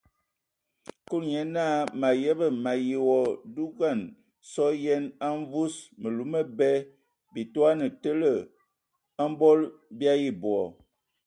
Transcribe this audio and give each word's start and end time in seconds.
Kulu 1.09 1.25
nye 1.31 1.41
naa: 1.55 1.77
mǝ 1.99 2.05
ayəbǝ! 2.13 2.45
mǝ 2.63 2.69
ayi 2.75 2.95
wa 3.07 3.19
dugan 3.55 3.99
sɔ 4.51 4.65
yen 4.83 5.03
a 5.25 5.27
mvus 5.39 5.75
mǝlu 6.01 6.23
mǝbɛ, 6.31 6.69
bii 7.33 7.47
toane 7.53 7.87
tele 8.01 8.31
mbol 9.31 9.59
bii 9.97 10.11
ayi 10.13 10.29
bɔ. 10.41 10.55